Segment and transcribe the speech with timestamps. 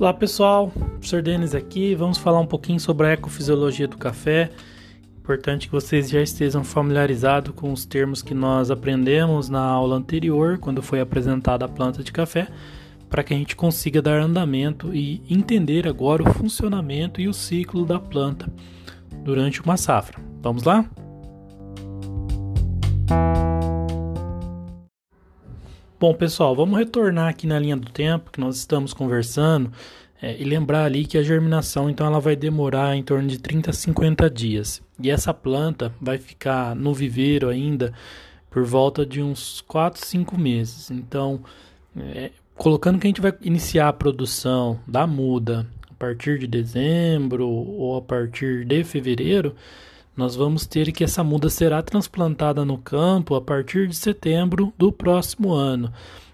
[0.00, 1.92] Olá pessoal, professor Denis aqui.
[1.92, 4.48] Vamos falar um pouquinho sobre a ecofisiologia do café.
[5.18, 10.56] Importante que vocês já estejam familiarizados com os termos que nós aprendemos na aula anterior,
[10.56, 12.46] quando foi apresentada a planta de café,
[13.10, 17.84] para que a gente consiga dar andamento e entender agora o funcionamento e o ciclo
[17.84, 18.48] da planta
[19.24, 20.20] durante uma safra.
[20.40, 20.88] Vamos lá?
[26.00, 29.72] Bom, pessoal, vamos retornar aqui na linha do tempo que nós estamos conversando
[30.22, 33.70] é, e lembrar ali que a germinação então ela vai demorar em torno de 30
[33.70, 34.80] a 50 dias.
[35.02, 37.92] E essa planta vai ficar no viveiro ainda
[38.48, 40.88] por volta de uns 4, 5 meses.
[40.88, 41.40] Então,
[41.96, 47.48] é, colocando que a gente vai iniciar a produção da muda a partir de dezembro
[47.48, 49.52] ou a partir de fevereiro,
[50.18, 54.90] nós vamos ter que essa muda será transplantada no campo a partir de setembro do
[54.90, 55.92] próximo ano.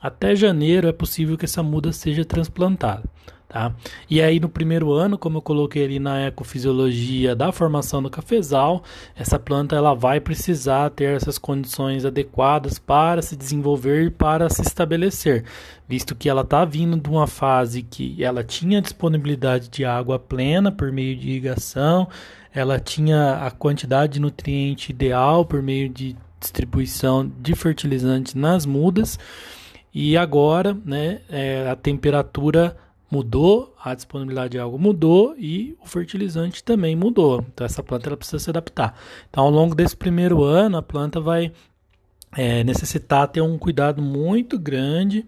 [0.00, 3.04] Até janeiro é possível que essa muda seja transplantada.
[3.46, 3.72] Tá?
[4.08, 8.82] E aí no primeiro ano, como eu coloquei ali na ecofisiologia da formação do cafezal,
[9.14, 14.62] essa planta ela vai precisar ter essas condições adequadas para se desenvolver e para se
[14.62, 15.44] estabelecer,
[15.86, 20.72] visto que ela está vindo de uma fase que ela tinha disponibilidade de água plena
[20.72, 22.08] por meio de irrigação,
[22.56, 29.18] ela tinha a quantidade de nutriente ideal por meio de distribuição de fertilizantes nas mudas
[29.92, 32.74] e agora né, é, a temperatura
[33.10, 37.44] mudou, a disponibilidade de água mudou e o fertilizante também mudou.
[37.52, 38.98] Então essa planta ela precisa se adaptar.
[39.28, 41.52] Então ao longo desse primeiro ano a planta vai
[42.34, 45.26] é, necessitar ter um cuidado muito grande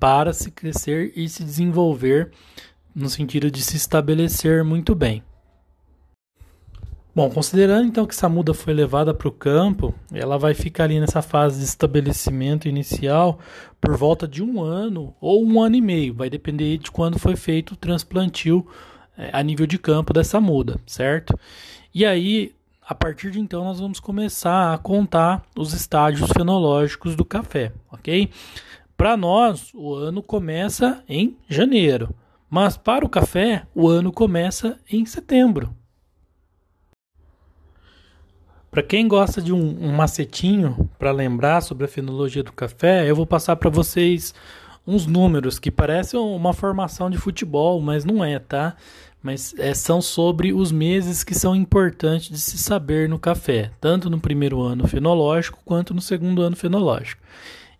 [0.00, 2.32] para se crescer e se desenvolver
[2.92, 5.22] no sentido de se estabelecer muito bem.
[7.16, 11.00] Bom, considerando então que essa muda foi levada para o campo, ela vai ficar ali
[11.00, 13.38] nessa fase de estabelecimento inicial
[13.80, 17.34] por volta de um ano ou um ano e meio, vai depender de quando foi
[17.34, 18.66] feito o transplantio
[19.16, 21.34] é, a nível de campo dessa muda, certo?
[21.94, 22.52] E aí,
[22.86, 28.28] a partir de então, nós vamos começar a contar os estágios fenológicos do café, ok?
[28.94, 32.14] Para nós, o ano começa em janeiro,
[32.50, 35.74] mas para o café, o ano começa em setembro.
[38.76, 43.16] Para quem gosta de um, um macetinho para lembrar sobre a fenologia do café, eu
[43.16, 44.34] vou passar para vocês
[44.86, 48.76] uns números que parecem uma formação de futebol, mas não é, tá?
[49.22, 54.10] Mas é, são sobre os meses que são importantes de se saber no café, tanto
[54.10, 57.22] no primeiro ano fenológico quanto no segundo ano fenológico.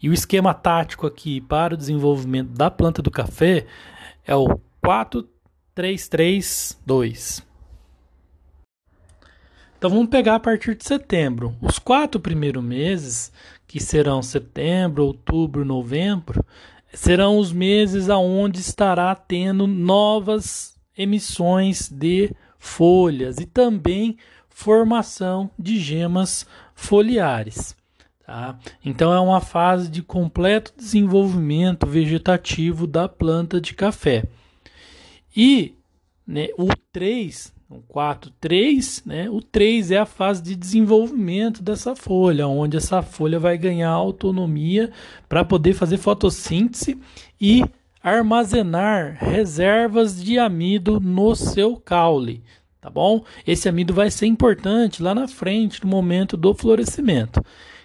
[0.03, 3.67] E o esquema tático aqui para o desenvolvimento da planta do café
[4.27, 7.46] é o 4332.
[9.87, 11.55] Então vamos pegar a partir de setembro.
[11.63, 13.31] Os quatro primeiros meses,
[13.69, 16.45] que serão setembro, outubro, novembro,
[16.93, 26.45] serão os meses aonde estará tendo novas emissões de folhas e também formação de gemas
[26.75, 27.77] foliares.
[28.27, 28.59] Tá?
[28.85, 34.25] Então é uma fase de completo desenvolvimento vegetativo da planta de café.
[35.37, 35.77] E
[36.27, 39.29] né, o 3 então, 4, 3, né?
[39.29, 44.93] O 3 é a fase de desenvolvimento dessa folha, onde essa folha vai ganhar autonomia
[45.29, 46.97] para poder fazer fotossíntese
[47.41, 47.65] e
[48.01, 52.41] armazenar reservas de amido no seu caule,
[52.81, 53.25] tá bom?
[53.45, 57.43] Esse amido vai ser importante lá na frente, no momento do florescimento.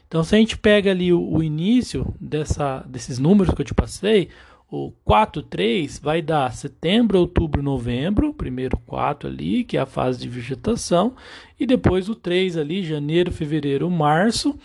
[0.08, 3.74] Então, se a gente pega ali o, o início dessa, desses números que eu te
[3.74, 4.30] passei,
[4.72, 10.20] o 4, 3 vai dar setembro, outubro, novembro, primeiro 4 ali, que é a fase
[10.20, 11.14] de vegetação,
[11.60, 14.58] e depois o 3 ali, janeiro, fevereiro, março,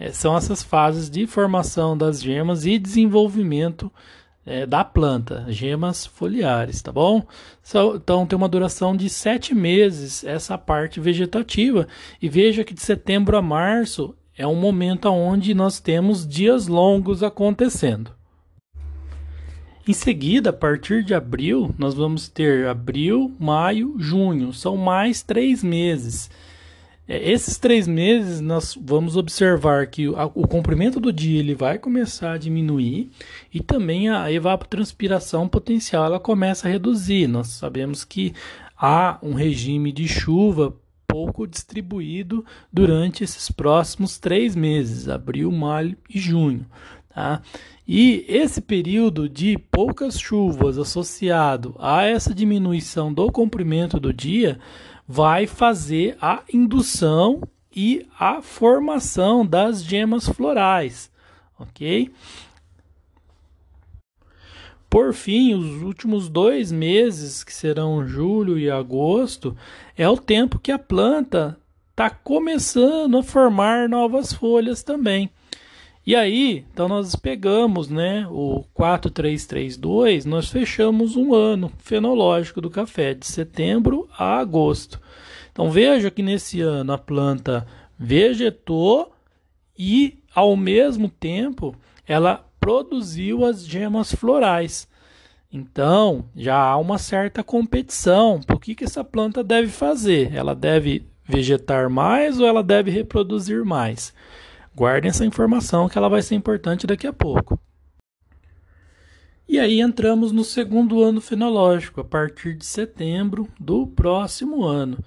[0.00, 3.90] é, são essas fases de formação das gemas e desenvolvimento
[4.44, 7.24] é, da planta, gemas foliares, tá bom?
[7.94, 11.86] Então tem uma duração de sete meses essa parte vegetativa,
[12.20, 17.22] e veja que de setembro a março é um momento onde nós temos dias longos
[17.22, 18.21] acontecendo.
[19.86, 24.52] Em seguida, a partir de abril, nós vamos ter abril, maio, junho.
[24.52, 26.30] São mais três meses.
[27.08, 32.34] É, esses três meses nós vamos observar que o comprimento do dia ele vai começar
[32.34, 33.10] a diminuir
[33.52, 37.26] e também a evapotranspiração potencial ela começa a reduzir.
[37.26, 38.32] Nós sabemos que
[38.78, 40.76] há um regime de chuva
[41.08, 42.42] pouco distribuído
[42.72, 46.64] durante esses próximos três meses, abril, maio e junho.
[47.14, 47.42] Tá?
[47.86, 54.58] E esse período de poucas chuvas associado a essa diminuição do comprimento do dia
[55.06, 57.42] vai fazer a indução
[57.74, 61.10] e a formação das gemas florais,
[61.58, 62.10] ok?
[64.88, 69.56] Por fim, os últimos dois meses, que serão julho e agosto,
[69.96, 71.58] é o tempo que a planta
[71.90, 75.30] está começando a formar novas folhas também.
[76.04, 83.14] E aí, então nós pegamos, né, o 4332, nós fechamos um ano fenológico do café,
[83.14, 85.00] de setembro a agosto.
[85.52, 87.64] Então veja que nesse ano a planta
[87.96, 89.12] vegetou
[89.78, 91.74] e, ao mesmo tempo,
[92.06, 94.88] ela produziu as gemas florais.
[95.52, 98.40] Então, já há uma certa competição.
[98.50, 100.34] O que, que essa planta deve fazer?
[100.34, 104.12] Ela deve vegetar mais ou ela deve reproduzir mais?
[104.74, 107.60] Guardem essa informação que ela vai ser importante daqui a pouco.
[109.48, 114.98] E aí entramos no segundo ano fenológico, a partir de setembro do próximo ano.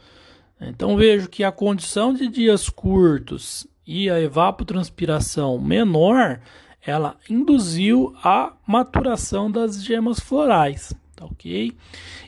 [0.62, 6.40] Então vejo que a condição de dias curtos e a evapotranspiração menor,
[6.86, 11.72] ela induziu a maturação das gemas florais, tá ok?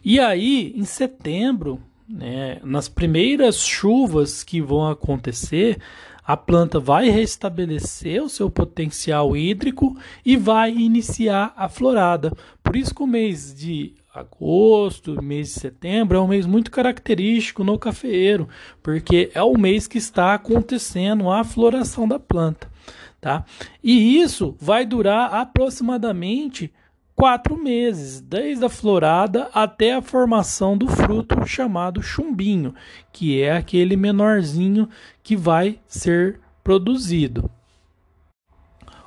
[0.04, 5.80] E aí, em setembro, né, nas primeiras chuvas que vão acontecer,
[6.28, 12.34] a planta vai restabelecer o seu potencial hídrico e vai iniciar a florada.
[12.62, 17.64] Por isso que o mês de agosto, mês de setembro é um mês muito característico
[17.64, 18.50] no cafeeiro,
[18.84, 22.70] porque é o mês que está acontecendo a floração da planta,
[23.22, 23.46] tá?
[23.82, 26.74] E isso vai durar aproximadamente
[27.18, 32.76] quatro meses, desde a florada até a formação do fruto chamado chumbinho,
[33.12, 34.88] que é aquele menorzinho
[35.24, 37.50] que vai ser produzido.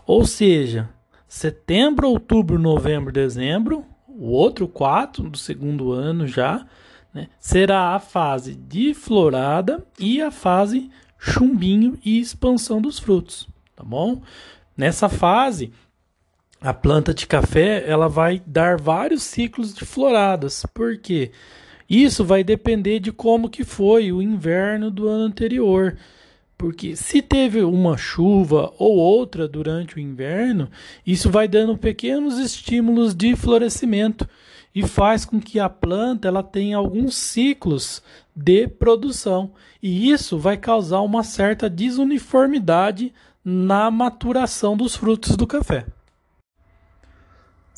[0.04, 0.90] Ou seja,
[1.28, 6.66] setembro, outubro, novembro, dezembro, o outro quatro do segundo ano já,
[7.14, 13.84] né, será a fase de florada e a fase chumbinho e expansão dos frutos, tá
[13.84, 14.20] bom?
[14.76, 15.72] Nessa fase,
[16.60, 20.66] a planta de café ela vai dar vários ciclos de floradas.
[20.74, 21.32] Por quê?
[21.88, 25.96] Isso vai depender de como que foi o inverno do ano anterior.
[26.58, 30.70] Porque se teve uma chuva ou outra durante o inverno,
[31.06, 34.28] isso vai dando pequenos estímulos de florescimento
[34.74, 38.02] e faz com que a planta ela tenha alguns ciclos
[38.36, 39.52] de produção.
[39.82, 45.86] E isso vai causar uma certa desuniformidade na maturação dos frutos do café.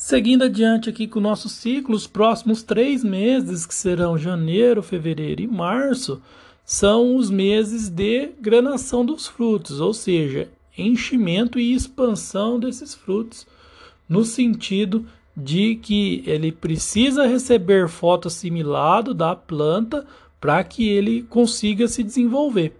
[0.05, 5.41] Seguindo adiante aqui com o nosso ciclo, os próximos três meses, que serão janeiro, fevereiro
[5.41, 6.21] e março,
[6.65, 13.47] são os meses de granação dos frutos, ou seja, enchimento e expansão desses frutos,
[14.09, 15.05] no sentido
[15.37, 20.05] de que ele precisa receber fotossimilado da planta
[20.37, 22.73] para que ele consiga se desenvolver.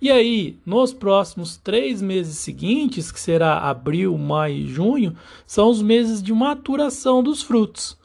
[0.00, 5.16] E aí, nos próximos três meses seguintes, que será abril, maio e junho,
[5.46, 7.96] são os meses de maturação dos frutos.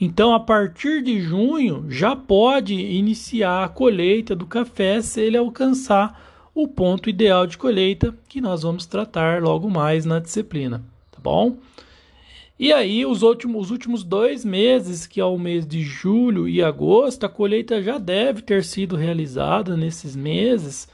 [0.00, 6.50] Então, a partir de junho, já pode iniciar a colheita do café se ele alcançar
[6.54, 11.56] o ponto ideal de colheita, que nós vamos tratar logo mais na disciplina, tá bom?
[12.58, 16.60] E aí, os últimos, os últimos dois meses, que é o mês de julho e
[16.60, 20.88] agosto, a colheita já deve ter sido realizada nesses meses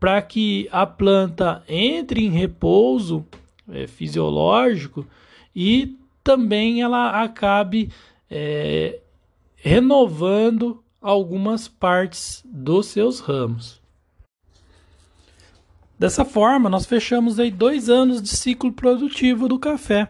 [0.00, 3.24] para que a planta entre em repouso
[3.68, 5.06] é, fisiológico
[5.54, 7.90] e também ela acabe
[8.28, 8.98] é,
[9.54, 13.80] renovando algumas partes dos seus ramos.
[15.96, 20.08] Dessa forma, nós fechamos aí dois anos de ciclo produtivo do café.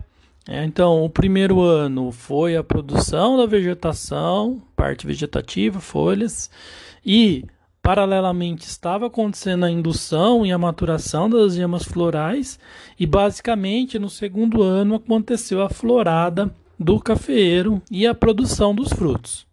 [0.49, 6.49] É, então, o primeiro ano foi a produção da vegetação, parte vegetativa, folhas,
[7.05, 7.45] e
[7.83, 12.61] paralelamente estava acontecendo a indução e a maturação das gemas florais,
[12.99, 19.47] e basicamente no segundo ano aconteceu a florada do cafeeiro e a produção dos frutos.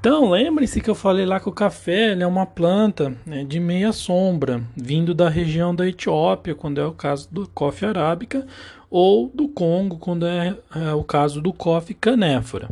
[0.00, 3.92] Então, lembre-se que eu falei lá que o café é uma planta né, de meia
[3.92, 8.46] sombra, vindo da região da Etiópia, quando é o caso do coffee arábica,
[8.90, 12.68] ou do Congo, quando é, é o caso do coffee canéfora.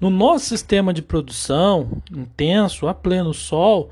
[0.00, 3.90] No nosso sistema de produção intenso, a pleno sol,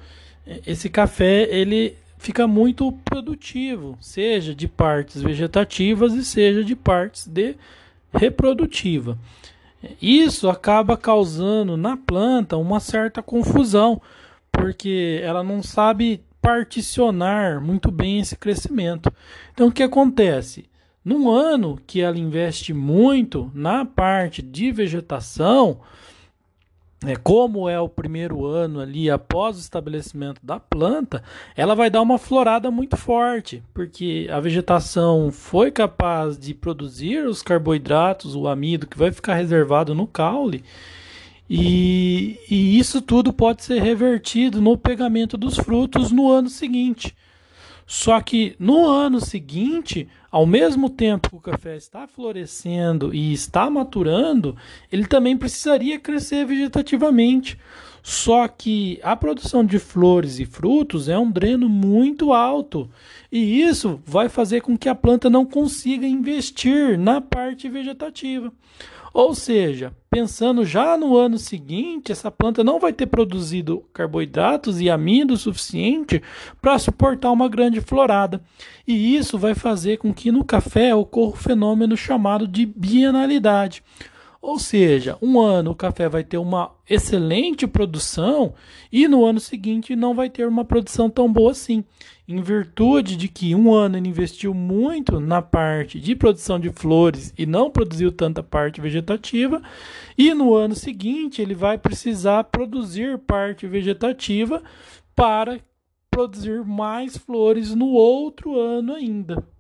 [0.66, 7.56] esse café ele fica muito produtivo, seja de partes vegetativas e seja de partes de
[8.12, 9.18] reprodutiva.
[10.00, 14.00] Isso acaba causando na planta uma certa confusão,
[14.52, 19.12] porque ela não sabe particionar muito bem esse crescimento.
[19.52, 20.66] Então o que acontece?
[21.04, 25.80] Num ano que ela investe muito na parte de vegetação,
[27.04, 31.22] é, como é o primeiro ano ali após o estabelecimento da planta,
[31.54, 37.42] ela vai dar uma florada muito forte, porque a vegetação foi capaz de produzir os
[37.42, 40.64] carboidratos, o amido que vai ficar reservado no caule,
[41.48, 47.14] e, e isso tudo pode ser revertido no pegamento dos frutos no ano seguinte.
[47.86, 53.68] Só que no ano seguinte, ao mesmo tempo que o café está florescendo e está
[53.68, 54.56] maturando,
[54.90, 57.58] ele também precisaria crescer vegetativamente.
[58.06, 62.86] Só que a produção de flores e frutos é um dreno muito alto,
[63.32, 68.52] e isso vai fazer com que a planta não consiga investir na parte vegetativa.
[69.10, 74.90] Ou seja, pensando já no ano seguinte, essa planta não vai ter produzido carboidratos e
[74.90, 76.22] amido suficiente
[76.60, 78.42] para suportar uma grande florada.
[78.86, 83.82] E isso vai fazer com que no café ocorra o fenômeno chamado de bienalidade.
[84.46, 88.52] Ou seja, um ano o café vai ter uma excelente produção
[88.92, 91.82] e no ano seguinte não vai ter uma produção tão boa assim,
[92.28, 97.32] em virtude de que um ano ele investiu muito na parte de produção de flores
[97.38, 99.62] e não produziu tanta parte vegetativa,
[100.16, 104.62] e no ano seguinte ele vai precisar produzir parte vegetativa
[105.16, 105.58] para
[106.10, 109.53] produzir mais flores no outro ano ainda.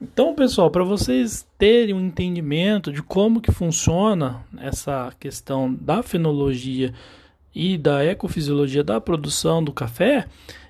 [0.00, 6.92] Então, pessoal, para vocês terem um entendimento de como que funciona essa questão da fenologia
[7.54, 10.26] e da ecofisiologia da produção do café,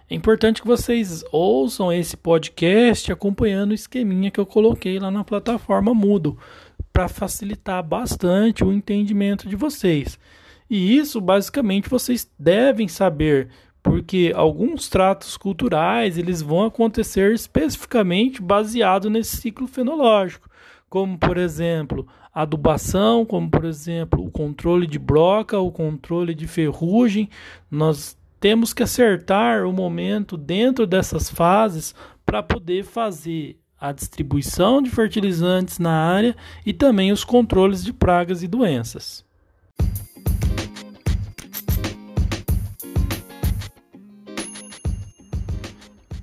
[0.09, 5.25] é importante que vocês ouçam esse podcast acompanhando o esqueminha que eu coloquei lá na
[5.25, 6.39] plataforma Moodle
[6.93, 10.17] para facilitar bastante o entendimento de vocês.
[10.71, 13.49] E isso, basicamente, vocês devem saber
[13.87, 20.51] porque alguns tratos culturais eles vão acontecer especificamente baseado nesse ciclo fenológico,
[20.91, 27.31] como por exemplo adubação, como por exemplo o controle de broca, o controle de ferrugem.
[27.71, 34.91] Nós temos que acertar o momento dentro dessas fases para poder fazer a distribuição de
[34.91, 39.26] fertilizantes na área e também os controles de pragas e doenças.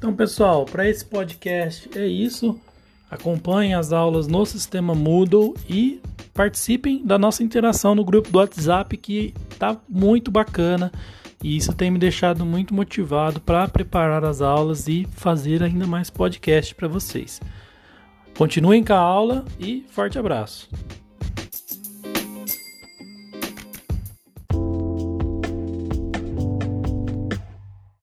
[0.04, 2.60] Então, pessoal, para esse podcast é isso.
[3.10, 6.02] Acompanhem as aulas no sistema Moodle e
[6.34, 10.92] participem da nossa interação no grupo do WhatsApp que está muito bacana
[11.42, 16.10] e isso tem me deixado muito motivado para preparar as aulas e fazer ainda mais
[16.10, 17.40] podcast para vocês.
[18.38, 20.68] Continuem com a aula e forte abraço.